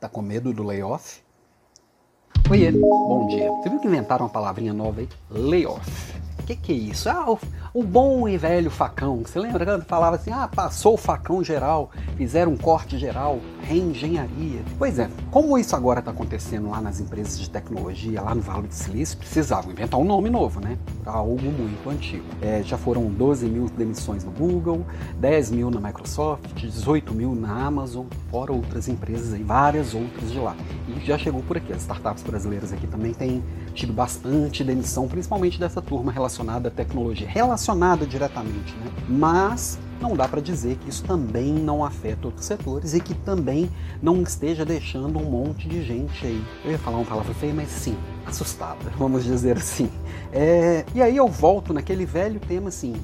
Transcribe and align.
Tá 0.00 0.08
com 0.08 0.22
medo 0.22 0.52
do 0.52 0.62
layoff? 0.62 1.20
Oiê, 2.48 2.70
bom 2.70 3.26
dia. 3.26 3.50
Você 3.50 3.68
viu 3.68 3.80
que 3.80 3.88
inventaram 3.88 4.26
uma 4.26 4.30
palavrinha 4.30 4.72
nova 4.72 5.00
aí? 5.00 5.08
Layoff. 5.28 6.27
O 6.48 6.50
que, 6.50 6.56
que 6.56 6.72
é 6.72 6.76
isso? 6.76 7.10
Ah, 7.10 7.30
o 7.30 7.38
o 7.74 7.82
bom 7.82 8.28
e 8.28 8.36
velho 8.36 8.70
facão. 8.70 9.22
Você 9.24 9.38
lembra 9.38 9.64
quando 9.64 9.84
falava 9.84 10.16
assim, 10.16 10.30
ah, 10.30 10.48
passou 10.48 10.94
o 10.94 10.96
facão 10.96 11.44
geral, 11.44 11.90
fizeram 12.16 12.52
um 12.52 12.56
corte 12.56 12.98
geral, 12.98 13.40
reengenharia. 13.62 14.62
Pois 14.78 14.98
é, 14.98 15.08
como 15.30 15.58
isso 15.58 15.76
agora 15.76 16.00
está 16.00 16.10
acontecendo 16.10 16.70
lá 16.70 16.80
nas 16.80 16.98
empresas 16.98 17.38
de 17.38 17.50
tecnologia, 17.50 18.22
lá 18.22 18.34
no 18.34 18.40
Vale 18.40 18.68
do 18.68 18.74
Silício, 18.74 19.18
precisavam 19.18 19.70
inventar 19.70 20.00
um 20.00 20.04
nome 20.04 20.30
novo, 20.30 20.60
né? 20.60 20.78
Para 21.04 21.12
algo 21.12 21.40
muito 21.40 21.88
antigo. 21.90 22.24
É, 22.40 22.62
já 22.62 22.78
foram 22.78 23.04
12 23.06 23.46
mil 23.46 23.68
demissões 23.68 24.24
no 24.24 24.30
Google, 24.30 24.84
10 25.18 25.50
mil 25.50 25.70
na 25.70 25.80
Microsoft, 25.80 26.52
18 26.54 27.14
mil 27.14 27.34
na 27.34 27.66
Amazon, 27.66 28.06
fora 28.30 28.52
outras 28.52 28.88
empresas 28.88 29.34
aí, 29.34 29.42
várias 29.42 29.94
outras 29.94 30.32
de 30.32 30.38
lá. 30.38 30.56
E 30.88 31.04
já 31.04 31.18
chegou 31.18 31.42
por 31.42 31.56
aqui. 31.56 31.72
As 31.72 31.82
startups 31.82 32.22
brasileiras 32.22 32.72
aqui 32.72 32.86
também 32.86 33.12
têm 33.12 33.44
tido 33.74 33.92
bastante 33.92 34.64
demissão, 34.64 35.06
principalmente 35.06 35.60
dessa 35.60 35.82
turma 35.82 36.10
relacionada 36.10 36.37
à 36.68 36.70
tecnologia. 36.70 37.28
Relacionada 37.28 37.68
relacionada 37.68 38.06
diretamente, 38.06 38.74
né? 38.76 38.90
mas 39.08 39.78
não 40.00 40.16
dá 40.16 40.28
para 40.28 40.40
dizer 40.40 40.76
que 40.76 40.88
isso 40.88 41.02
também 41.04 41.52
não 41.52 41.84
afeta 41.84 42.26
outros 42.26 42.46
setores 42.46 42.94
e 42.94 43.00
que 43.00 43.14
também 43.14 43.68
não 44.00 44.22
esteja 44.22 44.64
deixando 44.64 45.18
um 45.18 45.24
monte 45.24 45.68
de 45.68 45.82
gente 45.82 46.24
aí. 46.24 46.42
Eu 46.64 46.70
ia 46.72 46.78
falar 46.78 46.98
uma 46.98 47.06
palavra 47.06 47.34
feia, 47.34 47.52
mas 47.52 47.68
sim, 47.68 47.96
assustada, 48.26 48.90
vamos 48.96 49.24
dizer 49.24 49.56
assim. 49.56 49.90
É, 50.32 50.84
e 50.94 51.02
aí 51.02 51.16
eu 51.16 51.26
volto 51.26 51.72
naquele 51.72 52.06
velho 52.06 52.38
tema 52.38 52.68
assim. 52.68 52.94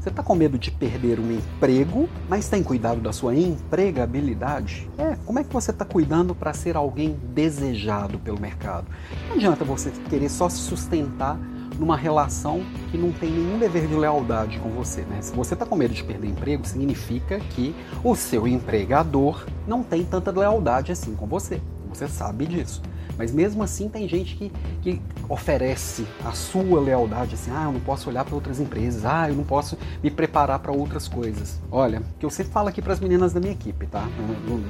Você 0.00 0.10
está 0.10 0.22
com 0.22 0.34
medo 0.34 0.58
de 0.58 0.70
perder 0.70 1.18
um 1.18 1.32
emprego, 1.32 2.08
mas 2.28 2.46
tem 2.46 2.62
cuidado 2.62 3.00
da 3.00 3.10
sua 3.10 3.34
empregabilidade? 3.34 4.90
É, 4.98 5.16
como 5.24 5.38
é 5.38 5.44
que 5.44 5.52
você 5.52 5.70
está 5.70 5.84
cuidando 5.84 6.34
para 6.34 6.52
ser 6.52 6.76
alguém 6.76 7.16
desejado 7.32 8.18
pelo 8.18 8.38
mercado? 8.38 8.86
Não 9.28 9.36
adianta 9.36 9.64
você 9.64 9.90
querer 10.10 10.28
só 10.28 10.46
se 10.50 10.58
sustentar 10.58 11.38
numa 11.78 11.96
relação 11.96 12.62
que 12.90 12.98
não 12.98 13.12
tem 13.12 13.30
nenhum 13.30 13.58
dever 13.58 13.86
de 13.86 13.94
lealdade 13.94 14.58
com 14.58 14.70
você. 14.70 15.02
Né? 15.02 15.20
Se 15.20 15.34
você 15.34 15.54
está 15.54 15.66
com 15.66 15.76
medo 15.76 15.94
de 15.94 16.04
perder 16.04 16.28
emprego, 16.28 16.66
significa 16.66 17.38
que 17.40 17.74
o 18.02 18.14
seu 18.14 18.46
empregador 18.46 19.44
não 19.66 19.82
tem 19.82 20.04
tanta 20.04 20.30
lealdade 20.30 20.92
assim 20.92 21.14
com 21.14 21.26
você. 21.26 21.60
Você 21.94 22.08
sabe 22.08 22.46
disso. 22.46 22.82
Mas 23.16 23.30
mesmo 23.32 23.62
assim 23.62 23.88
tem 23.88 24.08
gente 24.08 24.34
que, 24.34 24.52
que 24.82 25.00
oferece 25.28 26.04
a 26.24 26.32
sua 26.32 26.80
lealdade, 26.80 27.34
assim, 27.34 27.50
ah, 27.54 27.64
eu 27.64 27.72
não 27.72 27.80
posso 27.80 28.10
olhar 28.10 28.24
para 28.24 28.34
outras 28.34 28.58
empresas, 28.58 29.04
ah, 29.04 29.28
eu 29.28 29.36
não 29.36 29.44
posso 29.44 29.78
me 30.02 30.10
preparar 30.10 30.58
para 30.58 30.72
outras 30.72 31.06
coisas. 31.06 31.60
Olha, 31.70 32.02
que 32.18 32.26
eu 32.26 32.30
sempre 32.30 32.52
falo 32.52 32.68
aqui 32.68 32.82
para 32.82 32.92
as 32.92 33.00
meninas 33.00 33.32
da 33.32 33.40
minha 33.40 33.52
equipe, 33.52 33.86
tá? 33.86 34.06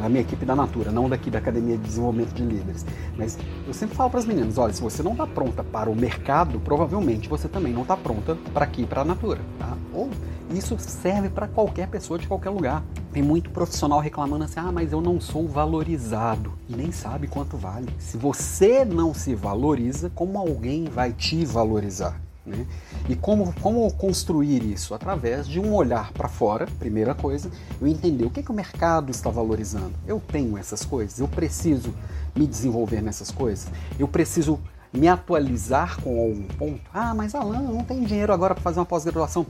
A 0.02 0.08
minha 0.08 0.20
equipe 0.20 0.45
da 0.45 0.55
Natura, 0.55 0.91
não 0.91 1.08
daqui 1.08 1.30
da 1.30 1.39
Academia 1.39 1.77
de 1.77 1.84
Desenvolvimento 1.84 2.34
de 2.34 2.42
Líderes. 2.42 2.84
Mas 3.17 3.39
eu 3.67 3.72
sempre 3.72 3.97
falo 3.97 4.11
para 4.11 4.20
as 4.20 4.27
meninas, 4.27 4.58
olha, 4.58 4.72
se 4.72 4.83
você 4.83 5.02
não 5.02 5.12
está 5.12 5.27
pronta 5.27 5.64
para 5.64 5.89
o 5.89 5.97
mercado, 5.97 6.61
provavelmente 6.61 7.28
você 7.28 7.48
também 7.48 7.72
não 7.72 7.83
está 7.83 7.97
pronta 7.97 8.36
para 8.52 8.64
aqui, 8.64 8.84
para 8.84 9.00
a 9.00 9.05
Natura, 9.05 9.41
tá? 9.58 9.75
Ou 9.92 10.11
isso 10.57 10.77
serve 10.79 11.29
para 11.29 11.49
qualquer 11.49 11.89
pessoa 11.89 12.19
de 12.19 12.27
qualquer 12.27 12.51
lugar. 12.51 12.83
Tem 13.13 13.23
muito 13.23 13.51
profissional 13.51 14.01
reclamando 14.01 14.45
assim: 14.45 14.61
ah, 14.61 14.73
mas 14.73 14.93
eu 14.93 15.01
não 15.01 15.21
sou 15.21 15.49
valorizado. 15.49 16.53
E 16.69 16.75
nem 16.75 16.93
sabe 16.93 17.27
quanto 17.27 17.57
vale. 17.57 17.89
Se 17.99 18.17
você 18.17 18.85
não 18.85 19.15
se 19.15 19.35
valoriza, 19.35 20.11
como 20.15 20.39
alguém 20.39 20.85
vai 20.85 21.13
te 21.13 21.45
valorizar? 21.45 22.21
Né? 22.45 22.67
E 23.09 23.17
como, 23.17 23.55
como 23.61 23.91
construir 23.95 24.63
isso? 24.63 24.95
Através 24.95 25.47
de 25.47 25.59
um 25.59 25.75
olhar 25.75 26.13
para 26.13 26.29
fora, 26.29 26.67
primeira 26.79 27.15
coisa, 27.15 27.51
eu 27.81 27.87
entender 27.87 28.25
o 28.25 28.31
que, 28.31 28.43
que 28.43 28.51
o 28.51 28.55
mercado 28.55 29.11
está 29.11 29.31
valorizando. 29.31 29.95
Eu 30.07 30.21
tenho 30.21 30.59
essas 30.59 30.85
coisas, 30.85 31.19
eu 31.19 31.29
preciso 31.29 31.95
me 32.35 32.47
desenvolver 32.47 33.01
nessas 33.01 33.31
coisas, 33.31 33.69
eu 33.99 34.07
preciso 34.07 34.61
me 34.93 35.09
atualizar 35.09 36.01
com 36.01 36.21
algum 36.21 36.45
ponto. 36.45 36.81
Ah, 36.93 37.14
mas 37.14 37.35
Alan, 37.35 37.61
não 37.61 37.83
tem 37.83 38.05
dinheiro 38.05 38.33
agora 38.33 38.55
para 38.55 38.63
fazer 38.63 38.79
uma 38.79 38.87
pós-graduação. 38.87 39.45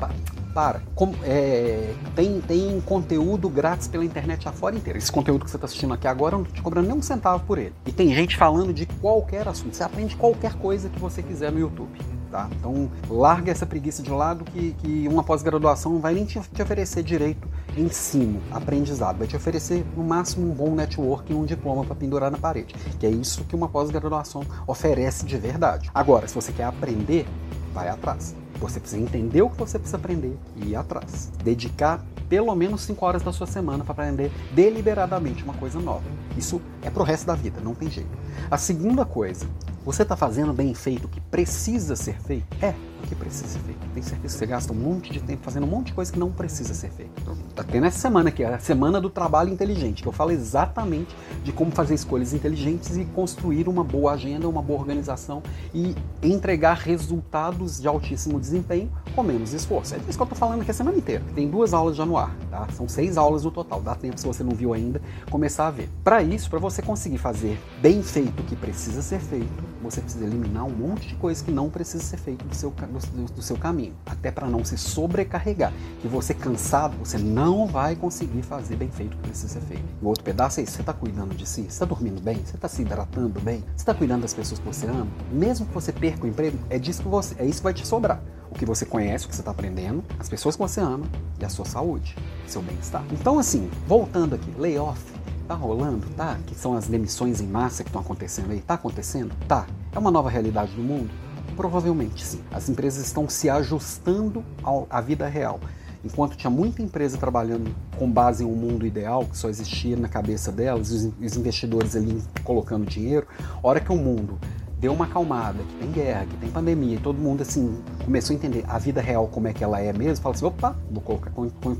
Para. 0.55 0.81
Com, 0.95 1.13
é, 1.25 1.93
tem, 2.15 2.41
tem 2.41 2.81
conteúdo 2.83 3.49
grátis 3.49 3.89
pela 3.89 4.05
internet 4.05 4.49
afora 4.49 4.77
inteira. 4.77 4.97
Esse 4.99 5.11
conteúdo 5.11 5.45
que 5.45 5.51
você 5.51 5.57
está 5.57 5.67
assistindo 5.67 5.93
aqui 5.93 6.07
agora, 6.07 6.35
eu 6.35 6.39
não 6.39 6.45
estou 6.45 6.57
te 6.57 6.63
cobrando 6.63 6.89
nem 6.89 6.97
um 6.97 7.03
centavo 7.03 7.45
por 7.45 7.59
ele. 7.59 7.75
E 7.85 7.93
tem 7.93 8.15
gente 8.15 8.37
falando 8.37 8.73
de 8.73 8.87
qualquer 8.87 9.49
assunto. 9.49 9.75
Você 9.75 9.83
aprende 9.83 10.17
qualquer 10.17 10.55
coisa 10.55 10.89
que 10.89 10.99
você 11.01 11.23
quiser 11.23 11.51
no 11.51 11.59
YouTube. 11.59 11.99
Tá? 12.31 12.49
Então, 12.59 12.91
larga 13.09 13.53
essa 13.53 13.65
preguiça 13.65 14.03
de 14.03 14.11
lado 14.11 14.45
que, 14.45 14.73
que 14.79 15.07
uma 15.09 15.23
pós-graduação 15.23 15.93
não 15.93 16.01
vai 16.01 16.15
nem 16.15 16.25
te, 16.25 16.41
te 16.41 16.63
oferecer 16.63 17.03
direito 17.03 17.49
ensino, 17.77 18.41
aprendizado. 18.51 19.19
Vai 19.19 19.27
te 19.27 19.37
oferecer, 19.37 19.85
no 19.97 20.05
máximo, 20.05 20.51
um 20.51 20.55
bom 20.55 20.75
network 20.75 21.33
e 21.33 21.35
um 21.35 21.45
diploma 21.45 21.85
para 21.85 21.95
pendurar 21.95 22.31
na 22.31 22.39
parede. 22.39 22.75
Que 22.99 23.07
é 23.07 23.11
isso 23.11 23.45
que 23.45 23.55
uma 23.55 23.69
pós-graduação 23.69 24.45
oferece 24.67 25.25
de 25.25 25.37
verdade. 25.37 25.91
Agora, 25.95 26.27
se 26.27 26.35
você 26.35 26.53
quer 26.53 26.65
aprender, 26.65 27.27
vai 27.73 27.89
atrás. 27.89 28.35
Você 28.65 28.81
precisa 28.81 29.03
entender 29.03 29.43
o 29.43 29.51
que 29.51 29.59
você 29.59 29.79
precisa 29.79 29.99
aprender 29.99 30.39
e 30.57 30.71
ir 30.71 30.77
atrás. 30.77 31.31
Dedicar 31.45 32.03
pelo 32.31 32.55
menos 32.55 32.81
5 32.81 33.05
horas 33.05 33.23
da 33.23 33.31
sua 33.31 33.47
semana 33.47 33.85
para 33.85 33.93
aprender 33.93 34.33
deliberadamente 34.55 35.45
uma 35.45 35.53
coisa 35.53 35.79
nova. 35.79 36.05
Isso 36.35 36.63
é 36.81 36.89
pro 36.89 37.05
resto 37.05 37.27
da 37.27 37.35
vida, 37.35 37.61
não 37.61 37.75
tem 37.75 37.91
jeito. 37.91 38.09
A 38.51 38.57
segunda 38.57 39.05
coisa, 39.05 39.47
você 39.85 40.03
está 40.03 40.17
fazendo 40.17 40.55
bem 40.55 40.73
feito 40.73 41.05
o 41.05 41.09
que 41.09 41.21
precisa 41.21 41.95
ser 41.95 42.19
feito? 42.23 42.47
É, 42.65 42.75
que 43.07 43.15
precisa 43.15 43.49
ser 43.49 43.59
feito. 43.61 43.79
Tem 43.93 44.03
certeza 44.03 44.35
que 44.35 44.39
você 44.39 44.47
gasta 44.47 44.73
um 44.73 44.77
monte 44.77 45.13
de 45.13 45.21
tempo 45.21 45.43
fazendo 45.43 45.65
um 45.65 45.71
monte 45.71 45.87
de 45.87 45.95
coisa 45.95 46.13
que 46.13 46.19
não 46.19 46.31
precisa 46.31 46.75
ser 46.75 46.91
feito. 46.91 47.13
Tá 47.55 47.63
tendo 47.63 47.87
essa 47.87 47.99
semana 47.99 48.29
aqui, 48.29 48.43
a 48.43 48.59
semana 48.59 49.01
do 49.01 49.09
trabalho 49.09 49.53
inteligente, 49.53 50.03
que 50.03 50.09
eu 50.09 50.13
falo 50.13 50.31
exatamente 50.31 51.15
de 51.43 51.53
como 51.53 51.71
fazer 51.71 51.95
escolhas 51.95 52.33
inteligentes 52.33 52.97
e 52.97 53.05
construir 53.05 53.69
uma 53.69 53.85
boa 53.85 54.13
agenda, 54.13 54.49
uma 54.49 54.63
boa 54.63 54.79
organização 54.79 55.43
e 55.73 55.95
entregar 56.23 56.75
resultados 56.75 57.81
de 57.81 57.89
altíssimo 57.89 58.41
desempenho 58.41 58.91
com 59.15 59.23
menos 59.23 59.53
esforço. 59.53 59.95
É 59.95 59.99
isso 60.09 60.17
que 60.19 60.23
eu 60.23 60.27
tô 60.27 60.35
falando 60.35 60.63
aqui 60.63 60.71
a 60.71 60.75
semana 60.75 60.97
inteira. 60.97 61.23
Tem 61.35 61.49
duas 61.49 61.73
aulas 61.73 61.97
já 61.97 62.05
no 62.05 62.17
ar, 62.17 62.35
tá? 62.51 62.67
São 62.73 62.89
seis 62.89 63.17
aulas 63.17 63.45
no 63.45 63.51
total. 63.51 63.81
Dá 63.81 63.95
tempo, 63.95 64.19
se 64.19 64.27
você 64.27 64.43
não 64.43 64.53
viu 64.53 64.75
ainda, 64.75 65.01
começar 65.31 65.69
a 65.69 65.71
ver. 65.71 65.89
Para 66.03 66.23
isso, 66.23 66.51
para 66.51 66.59
você 66.59 66.83
conseguir 66.83 67.19
fazer 67.19 67.61
bem 67.81 68.03
feito 68.03 68.41
o 68.41 68.45
que 68.45 68.57
precisa 68.57 69.03
ser 69.03 69.21
feito, 69.21 69.63
você 69.83 70.01
precisa 70.01 70.25
eliminar 70.25 70.65
um 70.65 70.71
monte 70.71 71.09
de 71.09 71.15
coisas 71.17 71.43
que 71.43 71.51
não 71.51 71.69
precisa 71.69 72.03
ser 72.03 72.17
feito 72.17 72.45
do 72.45 72.55
seu, 72.55 72.73
do, 72.99 73.25
do 73.33 73.43
seu 73.43 73.57
caminho, 73.57 73.95
até 74.07 74.31
para 74.31 74.47
não 74.47 74.65
se 74.65 74.77
sobrecarregar. 74.77 75.73
Que 76.01 76.09
você 76.09 76.35
cansado, 76.35 76.97
você 76.99 77.19
não 77.19 77.67
vai 77.67 77.97
conseguir 77.97 78.43
fazer 78.43 78.77
bem 78.77 78.91
feito 78.91 79.15
o 79.15 79.17
que 79.17 79.29
precisa 79.29 79.49
ser 79.49 79.61
feito. 79.61 79.85
O 80.03 80.09
outro 80.09 80.25
pedaço 80.25 80.61
é 80.61 80.63
isso, 80.63 80.73
você 80.73 80.83
está 80.83 80.93
cuidando 80.93 81.35
de 81.35 81.47
si, 81.47 81.63
você 81.63 81.69
está 81.69 81.85
dormindo 81.85 82.21
bem, 82.21 82.37
você 82.45 82.57
está 82.57 82.69
se 82.69 82.83
hidratando 82.83 83.41
bem, 83.41 83.61
você 83.61 83.83
está 83.83 83.95
cuidando 83.95 84.23
das 84.23 84.35
pessoas 84.35 84.59
que 84.59 84.67
você 84.67 84.87
ama, 84.87 85.09
mesmo 85.33 85.67
que 85.67 85.75
você 85.75 85.93
perca 85.93 86.25
o 86.25 86.29
emprego, 86.29 86.59
é 86.71 86.79
disso 86.79 87.03
que 87.03 87.09
você, 87.09 87.35
é 87.39 87.45
isso 87.45 87.59
que 87.59 87.65
vai 87.65 87.75
te 87.75 87.87
sobrar. 87.87 88.23
O 88.51 88.55
que 88.55 88.65
você 88.65 88.87
conhece, 88.87 89.25
o 89.25 89.29
que 89.29 89.35
você 89.35 89.41
está 89.41 89.51
aprendendo, 89.51 90.05
as 90.19 90.29
pessoas 90.29 90.55
que 90.55 90.63
você 90.63 90.81
ama 90.81 91.07
e 91.41 91.45
a 91.45 91.49
sua 91.49 91.65
saúde, 91.65 92.17
seu 92.47 92.63
bem-estar. 92.63 93.05
Então 93.11 93.39
assim, 93.39 93.69
voltando 93.89 94.35
aqui, 94.35 94.53
layoff 94.57 95.15
Tá 95.47 95.55
rolando? 95.55 96.07
Tá? 96.17 96.39
Que 96.47 96.55
são 96.55 96.75
as 96.75 96.87
demissões 96.87 97.41
em 97.41 97.47
massa 97.47 97.83
que 97.83 97.91
estão 97.91 98.01
acontecendo 98.01 98.53
aí? 98.53 98.61
Tá 98.61 98.75
acontecendo? 98.75 99.35
Tá. 99.47 99.67
É 99.93 99.99
uma 99.99 100.11
nova 100.11 100.31
realidade 100.31 100.73
do 100.73 100.83
mundo? 100.83 101.11
Provavelmente 101.57 102.25
sim. 102.25 102.41
As 102.53 102.69
empresas 102.69 103.05
estão 103.07 103.29
se 103.29 103.49
ajustando 103.49 104.45
à 104.91 105.01
vida 105.01 105.27
real. 105.27 105.61
Enquanto 106.05 106.37
tinha 106.37 106.51
muita 106.51 106.83
empresa 106.83 107.17
trabalhando 107.17 107.75
com 107.99 108.11
base 108.11 108.45
em 108.45 108.47
um 108.47 108.55
mundo 108.55 108.87
ideal, 108.87 109.25
que 109.25 109.39
só 109.39 109.49
existia 109.49 109.97
na 109.97 110.09
cabeça 110.09 110.53
delas, 110.53 110.91
os 110.91 111.37
investidores 111.37 111.97
ali 111.97 112.23
colocando 112.43 112.85
dinheiro, 112.85 113.27
a 113.63 113.67
hora 113.67 113.81
que 113.81 113.91
o 113.91 113.97
mundo 113.97 114.39
deu 114.79 114.93
uma 114.93 115.07
acalmada, 115.07 115.61
que 115.63 115.75
tem 115.77 115.91
guerra, 115.91 116.27
que 116.27 116.37
tem 116.37 116.51
pandemia, 116.51 116.97
e 116.97 116.99
todo 116.99 117.17
mundo 117.17 117.41
assim 117.41 117.83
começou 118.05 118.35
a 118.35 118.37
entender 118.37 118.67
a 118.69 118.79
vida 118.79 119.01
real 119.01 119.27
como 119.29 119.49
é 119.49 119.55
que 119.55 119.65
ela 119.65 119.81
é 119.81 119.95
mesmo, 119.95 120.23
fala 120.23 120.35
assim, 120.35 120.45
opa, 120.45 120.77
vou 120.91 121.01
colocar, 121.01 121.31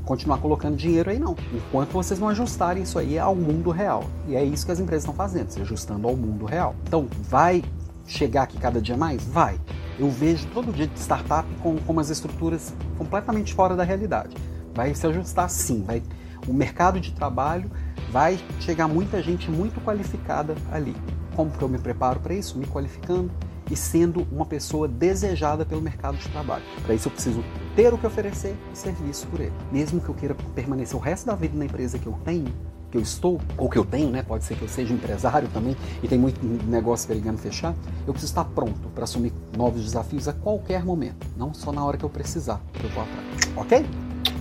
continuar 0.03 0.39
colocando 0.39 0.75
dinheiro 0.75 1.11
aí 1.11 1.19
não. 1.19 1.35
Enquanto 1.53 1.91
vocês 1.91 2.19
não 2.19 2.27
ajustarem 2.29 2.81
isso 2.81 2.97
aí 2.97 3.19
ao 3.19 3.35
mundo 3.35 3.69
real. 3.69 4.05
E 4.27 4.35
é 4.35 4.43
isso 4.43 4.65
que 4.65 4.71
as 4.71 4.79
empresas 4.79 5.03
estão 5.03 5.13
fazendo, 5.13 5.51
se 5.51 5.61
ajustando 5.61 6.07
ao 6.07 6.15
mundo 6.15 6.45
real. 6.45 6.73
Então, 6.87 7.07
vai 7.29 7.63
chegar 8.07 8.43
aqui 8.43 8.57
cada 8.57 8.81
dia 8.81 8.97
mais? 8.97 9.23
Vai. 9.23 9.59
Eu 9.97 10.09
vejo 10.09 10.45
todo 10.53 10.73
dia 10.73 10.87
de 10.87 10.99
startup 10.99 11.47
com, 11.61 11.77
com 11.77 11.93
umas 11.93 12.09
estruturas 12.09 12.73
completamente 12.97 13.53
fora 13.53 13.75
da 13.75 13.83
realidade. 13.83 14.35
Vai 14.73 14.93
se 14.93 15.07
ajustar 15.07 15.49
sim, 15.49 15.83
vai. 15.83 16.03
O 16.47 16.53
mercado 16.53 16.99
de 16.99 17.11
trabalho 17.11 17.71
vai 18.11 18.39
chegar 18.59 18.87
muita 18.87 19.21
gente 19.21 19.49
muito 19.49 19.79
qualificada 19.81 20.55
ali. 20.71 20.95
Como 21.35 21.51
que 21.51 21.61
eu 21.61 21.69
me 21.69 21.77
preparo 21.77 22.19
para 22.19 22.33
isso? 22.33 22.57
Me 22.57 22.65
qualificando 22.65 23.31
e 23.69 23.75
sendo 23.75 24.27
uma 24.31 24.45
pessoa 24.45 24.87
desejada 24.87 25.65
pelo 25.65 25.81
mercado 25.81 26.17
de 26.17 26.27
trabalho. 26.29 26.63
Para 26.83 26.93
isso 26.93 27.07
eu 27.07 27.11
preciso 27.11 27.43
ter 27.75 27.93
o 27.93 27.97
que 27.97 28.05
oferecer 28.05 28.55
e 28.71 28.77
ser 28.77 28.93
visto 28.93 29.27
por 29.27 29.39
ele. 29.39 29.53
Mesmo 29.71 29.99
que 29.99 30.09
eu 30.09 30.15
queira 30.15 30.35
permanecer 30.53 30.95
o 30.95 30.99
resto 30.99 31.25
da 31.25 31.35
vida 31.35 31.57
na 31.57 31.65
empresa 31.65 31.97
que 31.97 32.07
eu 32.07 32.13
tenho, 32.23 32.53
que 32.95 32.99
eu 32.99 33.01
estou, 33.01 33.41
ou 33.57 33.69
que 33.69 33.77
eu 33.77 33.83
tenho, 33.83 34.09
né? 34.09 34.23
Pode 34.23 34.45
ser 34.45 34.55
que 34.55 34.61
eu 34.61 34.69
seja 34.69 34.93
empresário 34.93 35.49
também 35.49 35.75
e 36.01 36.07
tem 36.07 36.17
muito 36.17 36.39
negócio 36.65 37.09
brigando 37.09 37.37
fechar. 37.37 37.75
Eu 38.07 38.13
preciso 38.13 38.31
estar 38.31 38.45
pronto 38.45 38.87
para 38.93 39.03
assumir 39.03 39.33
novos 39.57 39.83
desafios 39.83 40.29
a 40.29 40.33
qualquer 40.33 40.83
momento, 40.85 41.27
não 41.35 41.53
só 41.53 41.73
na 41.73 41.83
hora 41.83 41.97
que 41.97 42.05
eu 42.05 42.09
precisar. 42.09 42.61
Eu 42.81 42.89
vou 42.91 43.03
atrás. 43.03 43.53
Ok? 43.57 43.85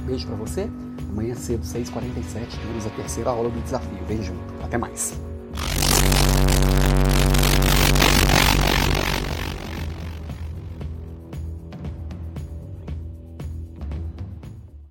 Beijo 0.06 0.26
para 0.26 0.36
você. 0.36 0.70
Amanhã 1.10 1.34
cedo, 1.34 1.62
6h47, 1.62 2.46
temos 2.66 2.86
a 2.86 2.90
terceira 2.90 3.30
aula 3.30 3.50
do 3.50 3.60
desafio. 3.62 3.98
Vem 4.06 4.22
junto. 4.22 4.40
Até 4.62 4.78
mais. 4.78 5.14